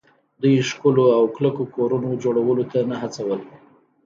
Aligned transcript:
دوی 0.41 0.55
ښکلو 0.69 1.05
او 1.17 1.23
کلکو 1.35 1.63
کورونو 1.75 2.09
جوړولو 2.23 2.63
ته 2.71 2.77
نه 2.89 2.95
هڅول 3.01 3.41